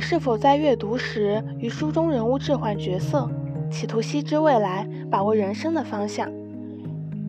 [0.00, 3.30] 是否在阅读时与书中人物置换角色，
[3.70, 6.28] 企图悉知未来，把握人生的方向？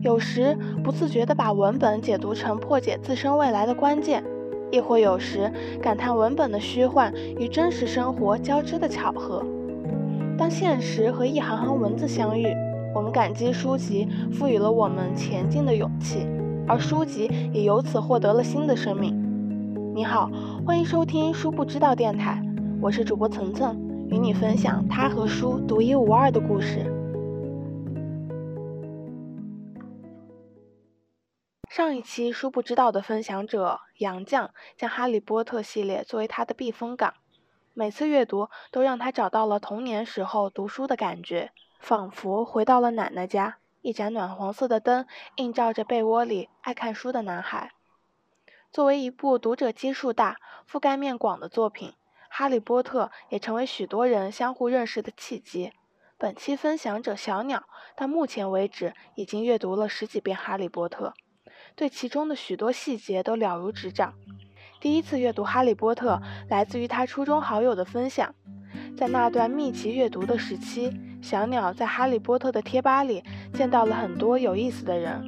[0.00, 4.24] 有时不自觉地把文本解读成破解自身未来的关键，
[4.72, 9.44] 亦或有时感叹文本的虚幻与真实生活交织的巧合。
[10.36, 12.48] 当现实和一行行文字相遇，
[12.94, 16.26] 我们感激书籍赋予了我们前进的勇气，
[16.66, 19.14] 而书籍也由此获得了新的生命。
[19.94, 20.28] 你好，
[20.66, 22.42] 欢迎收听书不知道电台。
[22.82, 23.78] 我是主播层层，
[24.10, 26.84] 与你分享他和书独一无二的故事。
[31.70, 37.14] 上一期书不知道的分享者杨绛将《哈利波特》系列作为他的避风港，
[37.72, 47.70] 每次阅读都让他找到了童年时候读书的感觉，仿佛回到了奶奶家，一盏暖黄色的灯映照着被窝里爱看书的男孩。
[48.72, 51.90] 作为一部读者基数大、覆盖面广的作品。
[52.34, 55.70] 《哈利波特》也成为许多人相互认识的契机。
[56.16, 61.12] 本期分享者小鸟到目前为止已经阅读了十几遍《哈利波特》，
[61.76, 64.14] 对其中的许多细节都了如指掌。
[64.80, 66.14] 第一次阅读《哈利波特》
[66.48, 68.34] 来自于他初中好友的分享。
[68.96, 75.22] 在那段密集阅读的时期，小鸟在《哈利波特》的贴吧里见到了很多有意思的人。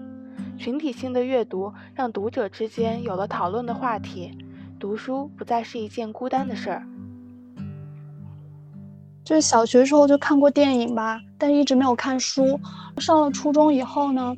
[0.56, 4.38] 群体性的阅读让读者之间有了讨论的话题，
[4.80, 6.86] 读书不再是一件孤单的事儿。
[9.24, 12.60] 就是小学时候就看过电影吧，但是一直没有看书。
[12.98, 14.36] 上了初中以后呢，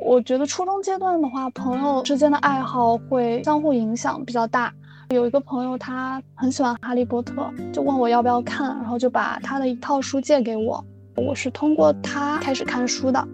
[0.00, 4.72] 我觉得初中阶段的话，朋友之间的爱好会相互影响比较大。
[5.10, 7.34] 有一个朋友他很喜欢《哈利波特》，
[7.70, 10.82] 就问我要不要看，然后就把他的一套书借给我。
[11.16, 13.28] 我是通过他开始看书的。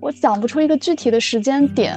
[0.00, 1.96] 我讲不出一个具体的时间点，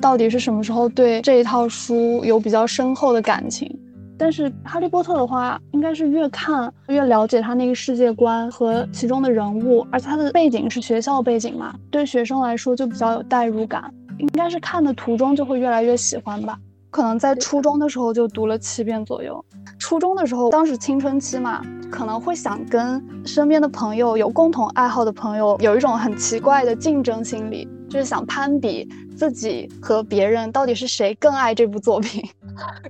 [0.00, 3.77] 到底是什么时候对这一套书有比较深厚的感情。
[4.18, 13.94] 但是《哈利波特》的话，应该是越看越了解他那个世界观和其中的人物，而且他的背景是学校背景嘛，对学生来说就比较有代入感。
[14.18, 16.58] 应该是看的途中就会越来越喜欢吧。
[16.90, 19.44] 可能在初中的时候就读了七遍左右。
[19.78, 32.24] 初中的时候，当时青春期嘛，可能会想跟身边的朋友有共同爱好的朋友有一种很奇怪的竞争心理，就是想攀比自己和别人到底是谁更爱这部作品。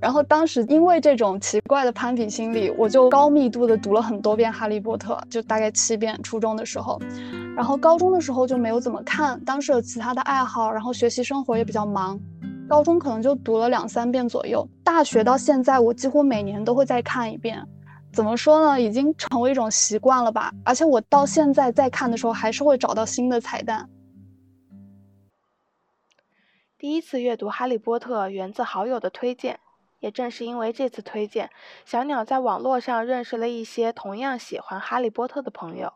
[0.01, 6.19] 然后当时因为这种奇怪的攀比心理，我就高密度的读了很多遍《哈利波特》，就大概七遍。
[6.23, 7.01] 初中的时候，
[7.57, 12.19] 然后高中的时候就没有怎么看，当时有其他的爱好，然后学习生活也比较忙，
[12.69, 14.67] 高中可能就读了两三遍左右。
[14.85, 17.63] 大学到现在，我几乎每年都会再看一遍。
[18.13, 18.81] 怎么说呢？
[18.81, 20.51] 已经成为一种习惯了吧。
[20.65, 23.89] 而且我到现在再看的时候，还是会找到新的彩蛋。
[26.79, 29.59] 第一次阅读《哈利波特》源自好友的推荐，
[29.99, 31.51] 也正是因为这次推荐，
[31.85, 35.95] 小鸟在网络上认识了一些同样喜欢《哈利波特》的朋友。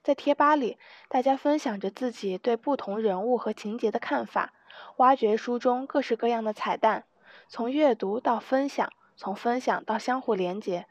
[0.00, 0.78] 在贴吧里，
[1.08, 4.52] 大家分享着自己对不同人物和情节的看法，
[4.98, 7.02] 挖掘书中各式各样的彩蛋。
[7.48, 10.86] 从阅读到分享，从分享到相互连结，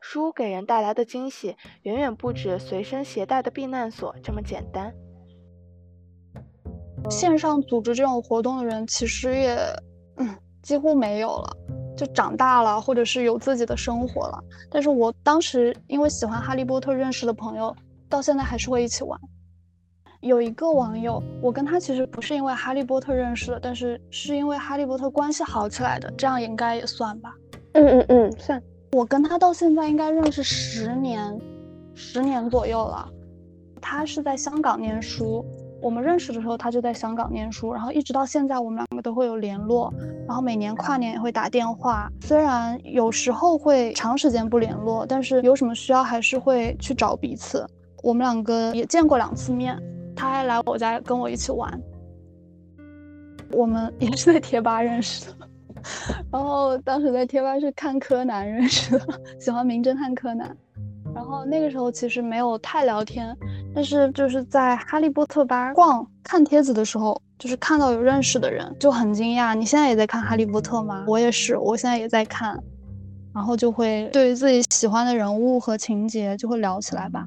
[0.00, 4.94] 书给人带来的惊喜远远不止随身携带的避难所这么简单。
[7.08, 9.56] 线上组织这种活动的人其实也，
[10.16, 11.56] 嗯，几乎没有了，
[11.96, 14.42] 就长大了，或者是有自己的生活了。
[14.70, 17.74] 但是我当时因为喜欢哈利波特认识的朋友，
[18.08, 19.18] 到现在还是会一起玩。
[20.20, 27.32] 有一个网友，我跟他其实不是因为哈利波特认识的，但是是因为哈利波特关系好起来的，这样应该也算吧。
[27.72, 28.62] 嗯嗯嗯，算。
[28.92, 31.40] 我跟他到现在应该认识十年，
[31.94, 33.08] 十年左右了。
[33.80, 35.42] 他是在香港念书。
[35.82, 39.92] 我们认识的时候，他就在香港念书，然后一直到现在，我们两个都会有联络，
[40.26, 42.10] 然后每年跨年也会打电话。
[42.20, 47.66] 虽然有时候会长时间不联络，但是有什么需要还是会去找彼此。
[48.02, 49.78] 我们两个也见过两次面，
[50.14, 51.80] 他还来我家跟我一起玩。
[53.52, 55.48] 我们也是在贴吧认识的，
[56.30, 60.56] 然后当时在贴吧是看柯南认识的，喜欢名侦探柯南。
[61.12, 63.36] 然后那个时候其实没有太聊天，
[63.74, 69.54] 但是就是在哈利波特吧逛看帖子的时候，就是看到有认识的人，就很惊讶。
[69.54, 71.04] 你现在也在看哈利波特吗？
[71.06, 72.58] 我也是，我现在也在看，
[73.34, 77.24] 然后就会对于自己喜欢的人物和情节就会聊起来吧。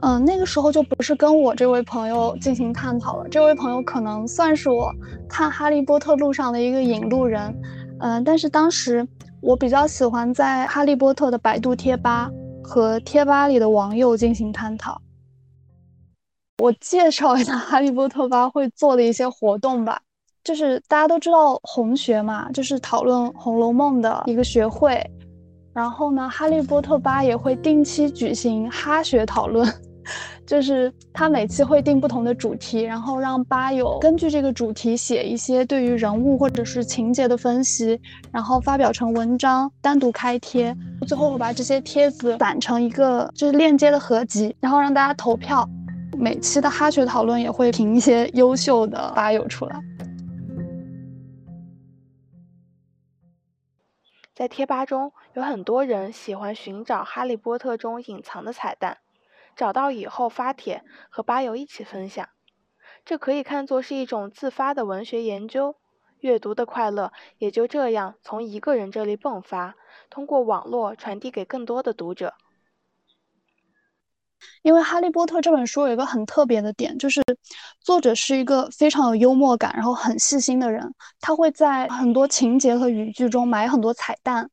[0.00, 4.90] 嗯，那个时候就不是跟我这位朋友进行探讨了，这位朋友可能算是我
[5.28, 7.54] 看哈利波特路上的一个引路人。
[8.00, 9.06] 嗯，但是当时。
[9.42, 12.30] 我比较喜欢在《哈利波特》的百度贴吧
[12.70, 15.02] 和贴吧里的网友进行探讨。
[16.58, 20.00] 我介绍一下《哈利波特》吧会做的一些活动吧。
[20.44, 25.04] 就是大家都知道红学嘛，就是讨论《红楼梦》的一个学会。
[25.74, 29.66] 然后呢，哈利波特吧也会定期举行哈学讨论，
[30.50, 38.00] 就是他每期会定不同的主题，然后让吧友根据这个主题写一些对于人物或者是情节的分析，
[38.32, 40.76] 然后发表成文章，单独开贴，
[41.06, 45.64] 最后我把这些帖子攒成一个就是链接的合集，然后让大家投票。
[46.18, 49.80] 每期的哈学讨论也会评一些优秀的吧友出来。
[54.34, 58.98] 在贴吧中，有很多人喜欢寻找《哈利波特》中隐藏的彩蛋，
[59.60, 62.30] 找到以后发帖和吧友一起分享。
[63.04, 65.76] 这可以看作是一种自发的文学研究，
[66.20, 69.74] 阅读的快乐也就这样从一个人这里迸发，
[70.08, 72.32] 通过网络传递给更多的读者。
[74.62, 77.22] 因为《哈利波特》这本书有一个很特别的点，就是
[77.82, 80.90] 作者是一个非常有幽默感，然后很细心的人。
[81.20, 84.50] 他会在很多情节和语句中埋很多彩蛋。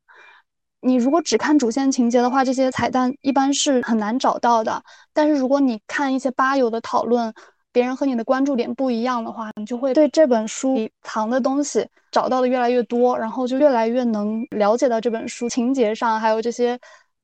[0.81, 4.81] 你如果只看主线情节的话，这些彩蛋一般是很难找到的。
[5.13, 7.33] 但是如果你看一些吧友的讨论，
[7.71, 16.79] 别人和你的关注点不一样的话，你就会对这本书里藏的东西找到的越来越多，然后就越来越能了解到这本书情节上还有这些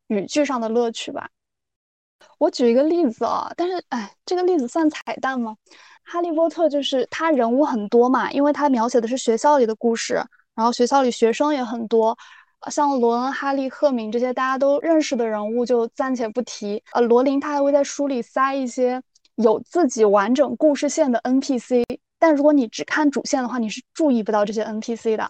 [0.08, 1.28] 语句上的乐趣吧。
[2.38, 5.56] 我举一个例子啊，但是哎，这个例子算彩蛋吗？
[6.04, 10.16] 哈利波特就是他人物很多嘛，因为他描写的是学校里的故事，
[10.54, 12.16] 然后学校里学生也很多，
[12.70, 16.82] 像罗恩、哈利、赫敏这些大家都认识的人物就暂且不提。
[16.94, 19.02] 呃，罗琳他还会在书里塞一些
[19.36, 21.84] 有自己完整故事线的 NPC，
[22.20, 25.28] 但如果你只看主线的话，你是注意不到这些 NPC 的。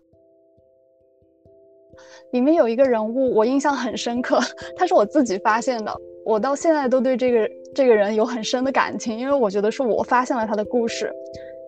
[2.31, 4.39] 里面有一个人物我印象很深刻，
[4.75, 5.95] 他是我自己发现的。
[6.25, 11.13] 我到现在都对这个这个人有很深的感情，因为我觉得是我发现了他的故事。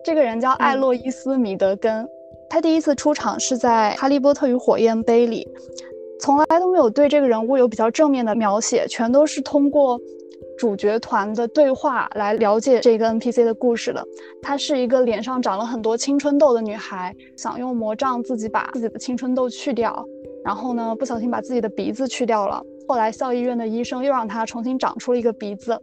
[0.04, 2.08] 这个人叫艾洛伊斯·米德根，
[2.48, 5.46] 他第一次出场是在《哈利波特与火焰杯》里，
[6.20, 10.00] 从来都没有对这个人物有比较正面的描写，全都是通过
[10.56, 14.02] 主角团的对话来了解这个 NPC 的故事的。
[14.40, 20.04] 她是一个脸上长了很多青春痘的女孩，想用魔杖自己把自己的青春痘去掉，
[20.44, 22.62] 然后呢，不小心把自己的鼻子去掉了。
[22.88, 25.78] 后来校医院的医生又让他重新长出了一个鼻子。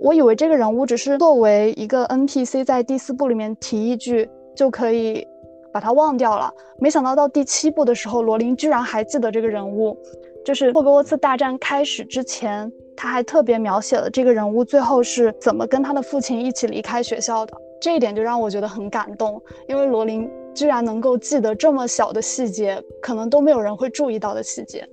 [0.00, 4.26] 我以为这个人物只是作为一个 NPC，在第四部里面提一句
[4.56, 5.26] 就可以
[5.72, 6.52] 把他忘掉了。
[6.78, 9.96] 没想到到第七部的时候，罗琳居然还记得这个人物。
[10.42, 17.52] 就是霍格沃茨大战开始之前，他还特别描写了这个人物最后是怎么跟他的父亲一起离开学校的。
[17.78, 24.88] 这一点就让我觉得很感动，因为罗琳居然能够记得这么小的细节，可能都没有人会注意到的细节。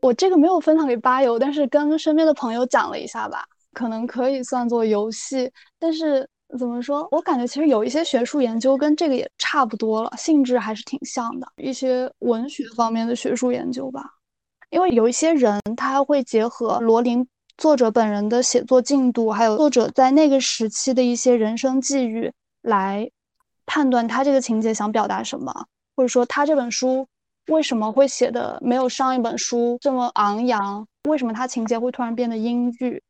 [0.00, 3.44] 我这个没有分享给吧友，但是跟身边的朋友讲了一下吧，
[3.78, 5.48] 可能可以算作游戏。
[5.78, 6.28] 但是
[6.58, 14.04] 怎么说，我感觉其实有一些学术研究跟这个也差不多了，性质还是挺像的，一些文学方面的学术研究吧。
[14.70, 17.24] 因为有一些人他会结合罗琳
[17.56, 22.32] 作者本人的写作进度，还有作者在那个时期的一些人生际遇，
[22.62, 23.08] 来
[23.64, 25.52] 判断他这个情节想表达什么，
[25.94, 27.06] 或者说他这本书。
[27.48, 30.86] 为什么会写的没有上一本书这么昂扬？
[31.08, 33.02] 为什么他情节会突然变得阴郁？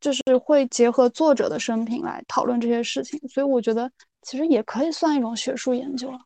[0.00, 3.90] 就是会结合作者的生平来讨论这些事情，所以我觉得
[4.22, 6.18] 其实也可以算一种学术研究了。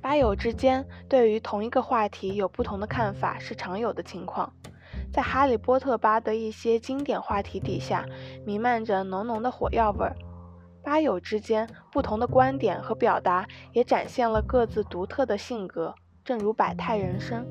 [0.00, 4.50] 吧友之间对于同一个话题有不同的看法是常有的情况，
[5.12, 8.06] 在哈利波特吧的一些经典话题底下，
[8.46, 10.16] 弥漫着浓浓的火药味儿。
[10.82, 17.46] 吧友之间不同的观点和表达，也展现了各自独特的性格，正如百态人生。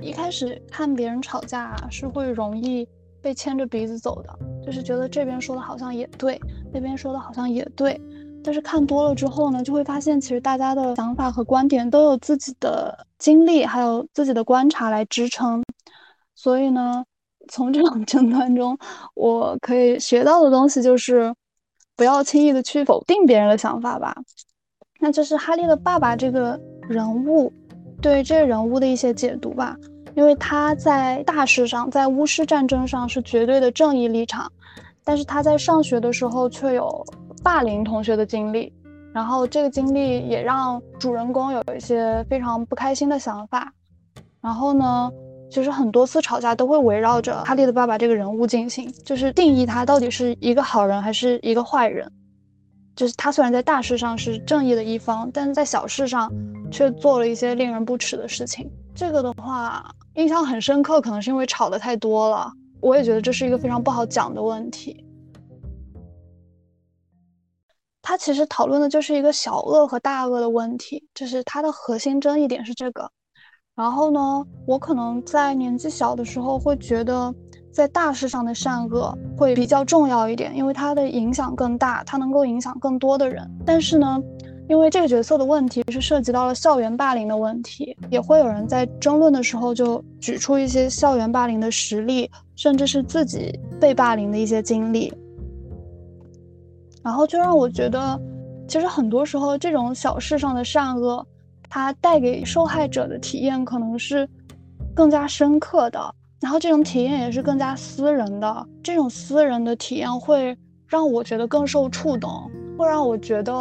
[0.00, 2.86] 一开始看别人吵架是会容易
[3.20, 6.40] 被牵着鼻子走的，就是觉得这边说的好像也对，
[6.72, 8.00] 那边说的好像也对。
[8.44, 15.62] 但是看多了之后呢，就会发现其实大家的想法和观点都有自己的经历，还有自己的观察来支撑，
[16.34, 17.04] 所以呢。
[17.48, 18.76] 从这种争端中，
[19.14, 21.32] 我可以学到的东西就是，
[21.94, 24.12] 不要轻易的去否定别人的想法吧。
[24.98, 27.52] 那就是哈利的爸爸这个人物，
[28.00, 29.76] 对这个人物的一些解读吧。
[30.14, 34.50] 因为他在大事上，在巫师战争上是绝对的正义立场，
[35.04, 37.04] 但是他在上学的时候却有
[37.42, 38.72] 霸凌同学的经历，
[39.12, 43.72] 然后这个经历也让主人公有一些非常不开心的想法。
[44.40, 45.10] 然后呢？
[45.48, 52.10] 其实很多次吵架都会围绕着哈利的爸爸这个人物进行，就是定义他到底是一个好人还是一个坏人。
[52.96, 56.32] 就是他虽然在大事上是正义的一方，但是在小事上
[56.72, 58.68] 却做了一些令人不齿的事情。
[58.94, 62.50] 这个的话印象很深刻，可能是因为吵的太多了。
[62.80, 65.04] 我也觉得这是一个非常不好讲的问题。
[68.00, 73.10] 它其实讨论的就是一个小恶和大恶的问题，就是它的核心争议点是这个。
[73.74, 77.34] 然后呢，我可能在年纪小的时候会觉得，
[77.76, 83.46] 在大事上的善恶会比较重要一点，因为它的影响更大，它能够影响更多的人。
[83.66, 84.18] 但是呢，
[84.66, 95.12] 因为这个角色的问题是涉及到了校园霸凌的问题，也会有人在争论的时候就举出一些校园霸凌的实例，甚至是自己被霸凌的一些经历，
[97.02, 98.18] 然后就让我觉得，
[98.66, 101.26] 其实很多时候这种小事上的善恶。
[101.68, 104.26] 它带给受害者的体验可能是
[104.94, 106.14] 更加深刻的，
[106.46, 108.68] 然后这种体验也是更加私人的。
[108.80, 112.48] 这种私人的体验会让我觉得更受触动，
[112.78, 113.52] 会让我觉得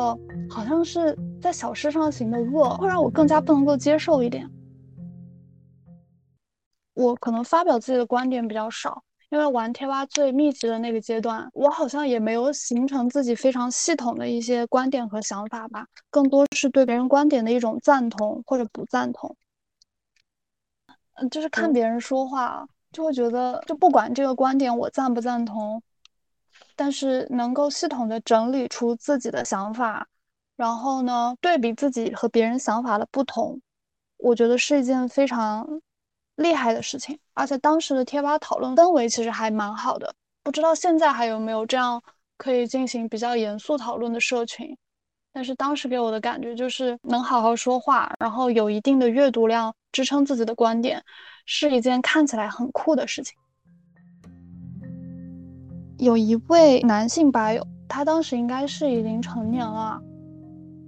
[0.48, 4.48] 好像是在小事上行的恶，会让我更加不能够接受一点。
[6.94, 9.02] 我可能发表自己的观点比较少。
[9.32, 19.36] 因为玩贴吧最密集的那个阶段，我好像也没有形成自己非常系统的一些观点和想法吧，更多是对别人观点的一种赞同或者不赞同。
[21.16, 25.84] 嗯，就是看别人说话，就会觉得，就不管这个观点我赞不赞同，
[26.76, 30.08] 但是能够系统的整理出自己的想法，
[30.56, 33.60] 然后呢，对比自己和别人想法的不同，
[34.18, 35.82] 我觉得是一件非常。
[36.38, 42.04] 厉害的事情，而且当时的贴吧讨论氛围其实还蛮好的，不知道现在还有没有这样
[42.38, 44.78] 可以进行比较严肃讨论的社群。
[45.32, 51.02] 但是当时给我的感觉就是能好好说话，然后有一定的阅读量支撑自己的观点，
[51.46, 53.36] 是一件看起来很酷的事情。
[55.98, 60.02] 有一位男性吧友，他当时应该是已经成年了，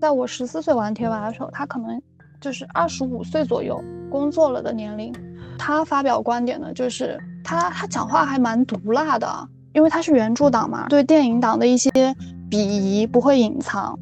[0.02, 2.02] 在我十四岁玩贴吧的时候，他可能
[2.42, 5.14] 就是二十五岁左右工作了的年龄。
[5.58, 11.90] 他发表观点呢，就是他他讲话还蛮毒辣的，因为他是原著党嘛，对电影党的一些
[12.50, 13.98] 鄙夷不会隐藏，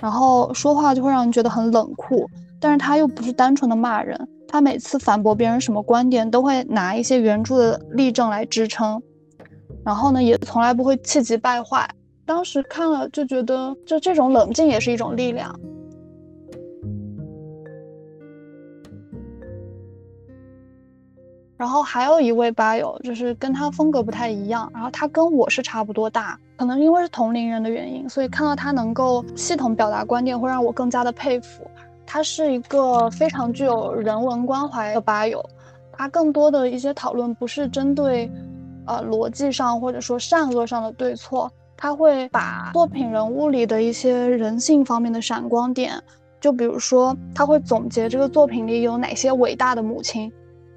[0.00, 2.28] 然后说话就会让人觉得很冷酷。
[2.60, 9.02] 但是他又不是单纯的骂人，他每次反驳别人什么观点，都会拿一些原著的例证来支撑，
[9.82, 11.88] 然后呢，也从来不会气急败坏。
[12.26, 15.58] 当时看了就觉得，就这种冷静也是一种力量。
[21.56, 24.70] 然后还有一位吧友，就是跟他风格不太一样。
[24.74, 31.66] 然后他跟我是差不多大，可能因为是同龄人的原因，所以看到他能够系统表达观点，会让我更加的佩服。
[32.06, 35.44] 他是一个非常具有人文关怀的吧友，
[35.92, 38.30] 他更多的一些讨论不是针对，
[38.86, 45.92] 呃逻辑上或者说善恶上的对错，他会把作品人物里的一些人性方面的闪光点，
[46.40, 50.32] 就比如说他会总结这个作品里有哪些伟大的母亲。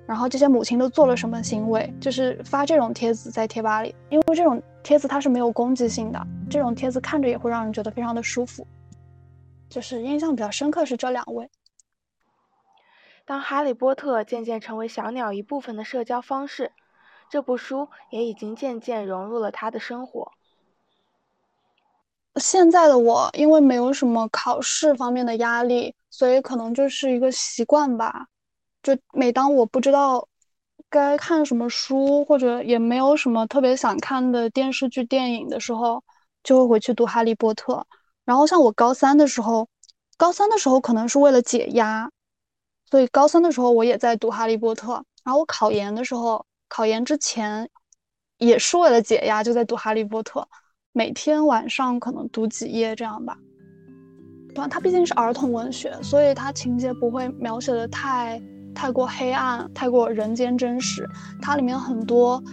[0.07, 1.91] 然后这些母亲都做了什么行为？
[1.99, 8.67] 就是发这种帖子在贴吧里，因为这种帖子它是没有攻击性的，这种帖子看着也会让人觉得非常的舒服。
[9.75, 11.49] 就是印象比较深刻是这两位。
[13.25, 16.71] 当哈利波特渐渐成为小鸟一部分的社交方式，
[17.29, 20.31] 这部书也已经渐渐融入了他的生活。
[22.37, 28.27] 现在的我因为没有什么考试方面的压力，所以可能就是一个习惯吧。
[28.81, 30.25] 就每当我不知道
[30.89, 36.01] 该看什么书，或者也没有什么特别想看的电视剧、电影的时候，
[36.43, 37.73] 就会回去读《哈利波特》。
[38.25, 39.67] 然后像我高三的时候，
[40.17, 42.09] 高三的时候可能是为了解压，
[42.89, 44.93] 所以高三的时候我也在读《哈利波特》。
[45.23, 47.69] 然后我考研的时候，考研之前
[48.37, 50.41] 也是为了解压，就在读《哈利波特》，
[50.91, 53.37] 每天晚上可能读几页这样吧。
[54.53, 58.41] 对，它毕竟是儿童文学，所以它情节不会描写的太。
[58.77, 61.09] 太过黑暗，太过人间真实。
[61.41, 62.43] 它里面很多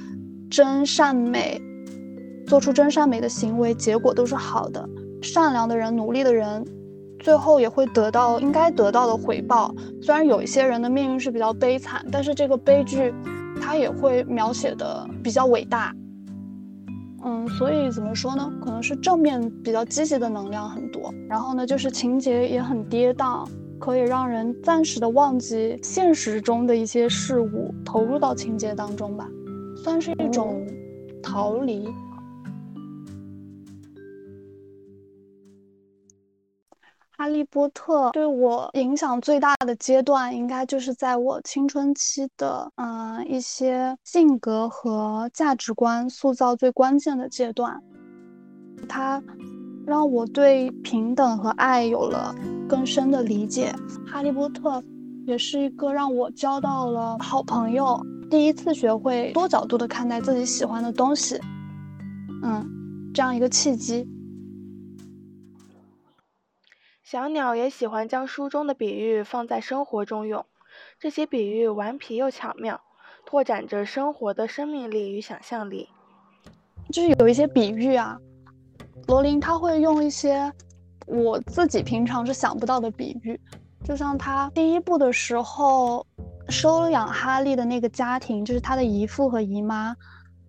[0.48, 1.60] 真善美，
[2.46, 4.88] 做出真善美的行为，结果都是好的。
[5.22, 6.64] 善良的人，努力的人，
[7.20, 9.72] 最后也会得到应该得到的回报。
[10.02, 13.14] 虽然有一些人的命运是比较悲惨，但是这个悲剧，
[13.60, 15.94] 它也会描写的比较伟大。
[17.24, 18.52] 嗯，所以怎么说呢？
[18.60, 21.14] 可能是正面比较积极的能量很多。
[21.28, 23.48] 然后呢，就是情节也很跌宕。
[23.78, 29.28] 可以让人暂时的忘记现实中的一些事物，投入到情节当中吧，
[29.74, 30.64] 算是一种
[31.20, 31.88] 逃离。
[37.22, 47.80] 哈利波特对我影响最大的阶段，应该就是在我青春期的，嗯，一些性格和价值观塑造最关键的阶段，
[48.88, 49.22] 它。
[49.84, 52.32] 让我对平等和爱有了
[52.68, 53.74] 更深的理解。
[54.06, 54.80] 哈利波特
[55.26, 58.00] 也是一个让我交到了好朋友，
[58.30, 61.40] 第一次学会多角度的看待自己喜欢的东西，
[62.44, 62.64] 嗯，
[63.12, 64.08] 这样一个契机。
[67.12, 70.46] 小鸟也喜欢将书中的比喻放在生活中用，
[70.98, 72.80] 这些比喻顽皮又巧妙，
[73.26, 75.90] 拓展着生活的生命力与想象力。
[76.90, 78.16] 就是有一些比喻啊，
[79.08, 80.50] 罗琳他会用一些
[81.06, 83.38] 我自己平常是想不到的比喻。
[83.84, 86.06] 就像他第一部的时候，
[86.48, 89.94] 收养哈利的那个家庭，就是他的姨父和姨妈，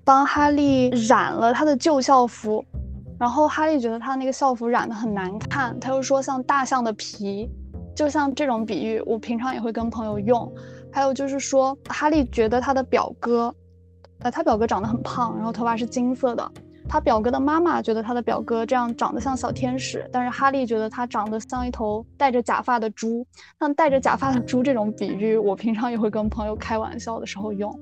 [0.05, 2.63] 帮哈利染了他的旧校服，
[3.20, 7.50] 然后哈利觉得他那个校服染的很难看，他又说像大象的皮，
[7.96, 10.51] 就像这种比喻，我平常也会跟朋友用。
[10.91, 13.53] 还有就是说，哈利觉得他的表哥，
[14.20, 16.51] 呃，他表哥长得很胖，然后头发是金色的。
[16.88, 23.25] 他表哥的妈妈觉得他的表哥这样长得像小天使，但是哈利觉得他长得像一头戴着假发的猪。
[23.60, 27.74] 像戴着假发的猪这种比喻，我平常也会跟朋友开玩笑的时候用。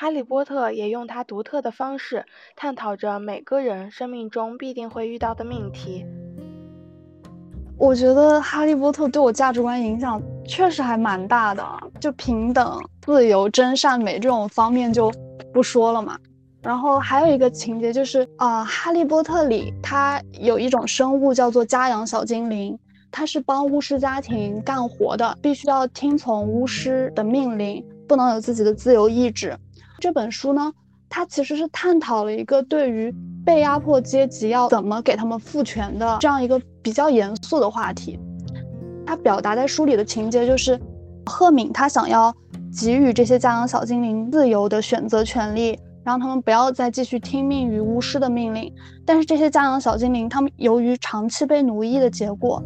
[0.00, 2.24] 哈利波特也用他独特的方式
[2.54, 6.06] 探讨着每个人生命中必定会遇到的命题。
[7.76, 11.64] 我觉得哈利波特对我价值观影响确实还蛮大的，
[11.98, 15.12] 就平等、自由、真善美这种方面就
[15.52, 16.16] 不说了嘛。
[16.62, 22.78] 然后还有一个情节就是啊，哈利波特里他有一种生物叫做家养小精灵，
[23.10, 29.58] 它是帮巫师家庭干活的，必须要听从巫师的命令，不能有自己的自由意志。
[29.98, 30.72] 这本书呢，
[31.08, 33.14] 它其实是探讨了一个对于。
[33.46, 38.18] 被压迫阶级要怎么给他们赋权的这样一个比较严肃的话题，
[39.06, 40.78] 他表达在书里的情节就是，
[41.24, 42.34] 赫敏他想要
[42.70, 48.70] 给予这些家养小精灵自由的选择权利，让他们不要再继续听命于巫师的命令。
[49.06, 52.62] 但是这些家养小精灵，他们由于长期被奴役的结果，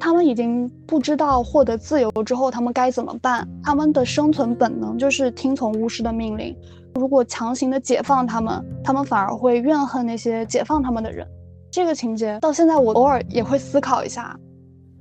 [0.00, 6.56] 他们已经不知道获得自由之后他们该怎么办，他们的生存本能就是听从巫师的命令。
[6.94, 11.24] 如果强行的解放他们，他们反而会怨恨那些解放他们的人。
[11.70, 14.36] 这个情节到现在，我偶尔也会思考一下，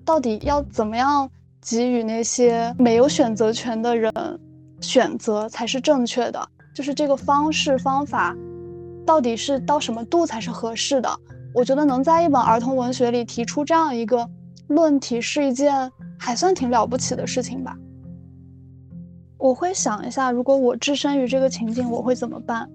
[0.05, 1.27] 到底要怎么样
[1.62, 4.13] 给予那些没有选择权的人
[4.81, 6.47] 选择才是正确的？
[6.75, 8.35] 就是这个方式方法，
[9.05, 11.09] 到底是到什么度才是合适的？
[11.55, 14.29] 我觉得能在一本儿童文学里提出这样一个
[14.69, 17.75] 论题，是一件还算挺了不起的事情吧。
[19.38, 22.69] 我会想一下，如果我置身于这个情境，我会怎么办？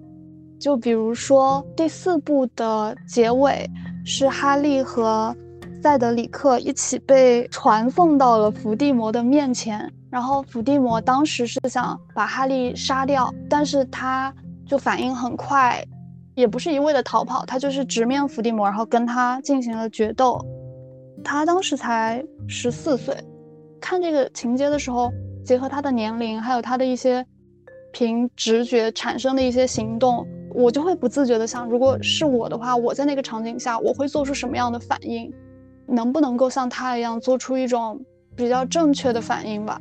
[0.59, 3.69] 就比如说第四部的结尾，
[4.05, 5.35] 是哈利和
[5.83, 14.33] 塞德里克一起被传送到了伏地魔的面前，然后伏地魔当时是想把哈利杀掉，但是他
[14.65, 15.85] 就反应很快，
[16.33, 20.43] 也不是一味的逃跑，他就是直面伏地魔，然后跟他进行了决斗。
[21.25, 23.13] 他当时才十四岁，
[23.81, 25.11] 看这个情节的时候。
[25.45, 27.23] 结合他的年龄，还有他的一些
[27.93, 35.31] 凭直觉产生的一些行动，我就会不自觉的想，如果是我的话，我在那个场景下，我会做出什么样的反应？
[35.85, 38.03] 能不能够像他一样做出一种
[38.35, 39.79] 比较正确的反应吧？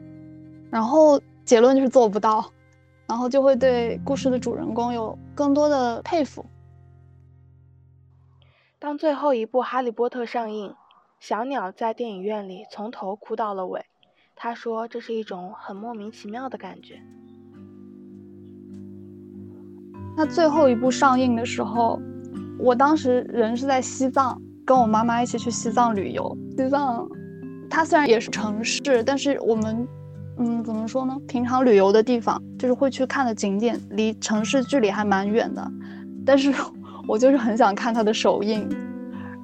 [0.70, 2.44] 然后结论就是做不到，
[3.06, 6.44] 然后就会对故事的主人公有更多的佩服。
[8.78, 10.74] 当最后一部《哈利波特》上映，
[11.26, 13.82] 小鸟在电影院里从头哭到了尾。
[14.36, 17.00] 他说：“这是一种很莫名其妙的感觉。”
[20.14, 21.98] 那最后一部上映的时候，
[22.58, 26.36] 我当时人是在西藏，跟我妈妈一起去西藏旅游。
[26.58, 27.08] 西藏，
[27.70, 29.88] 它虽然也是城市，但是我们，
[30.36, 31.16] 嗯，怎么说呢？
[31.26, 35.66] 平常旅游的地方，就是会去看的景点，离城市距离还蛮远的。
[36.26, 36.52] 但是
[37.08, 38.68] 我就是很想看它的首映。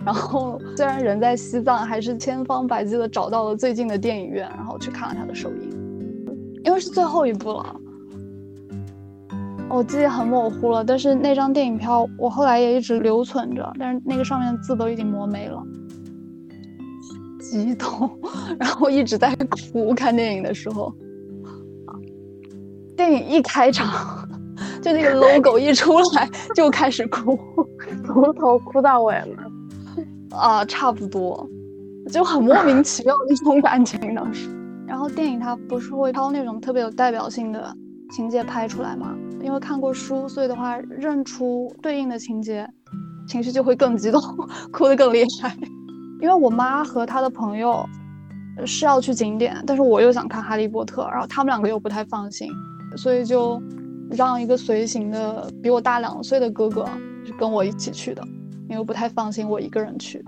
[0.05, 5.71] 然后虽然人在西藏，还是千方百计的找到了最近的电影院，然后去看了他的首映。
[6.65, 7.77] 因为是最后一部了，
[9.69, 15.63] 我记忆很模糊了，但是那张电影票我后来也一直留存着，但是那个上面的字都已经磨没了。
[17.41, 18.11] 激动，
[18.61, 19.35] 然后一直在
[19.73, 19.93] 哭。
[19.95, 20.95] 看电影的时候，
[22.97, 24.29] 电影一开场，
[24.81, 27.39] 就那个 logo 一出来 就开始哭，
[28.07, 29.50] 从头哭到尾了。
[30.31, 31.49] 啊，差不多，
[32.13, 34.49] 就很莫名 其妙的一种感情当时。
[34.87, 37.73] 然后电影它不是会挑那种特别有代表性的
[38.13, 39.15] 情节拍出来吗？
[39.43, 42.69] 因为看过书，所以的话认出对应的情节，
[43.29, 44.21] 情绪就会更激动，
[44.73, 45.57] 哭得更厉害。
[46.21, 47.85] 因为我妈和她的朋友
[48.67, 52.51] 是要去景点，但是我又想看《哈利波特》，然后他们两个又不太放心，
[52.97, 53.63] 所以就
[54.11, 56.85] 让一个随行的比我大两岁的哥哥
[57.25, 58.23] 是跟我一起去的。
[58.71, 60.25] 因为不太放心我一个人去。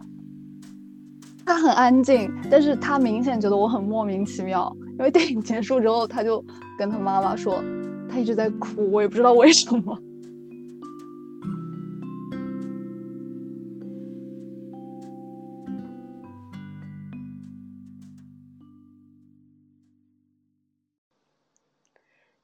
[1.46, 4.76] 他很安静，但是他明显觉得我很莫名其妙。
[4.98, 6.44] 因为电影结束之后，他就
[6.76, 7.62] 跟他妈妈说，
[8.10, 9.96] 他一直在哭，我也不知道为什么。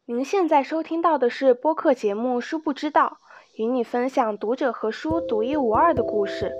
[0.06, 3.18] 您现在收听到的是播客节目《殊不知道》，
[3.58, 6.52] 与你分享读者和书独一无二的故事。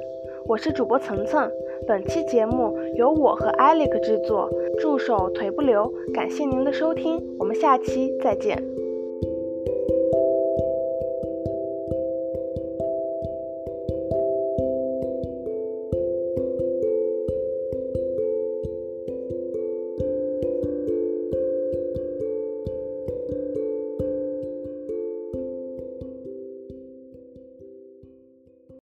[0.49, 1.49] 我是主播层层，
[1.87, 5.89] 本期节目由我和艾利克制作，助手腿不留。
[6.13, 8.61] 感谢您的收听，我们下期再见。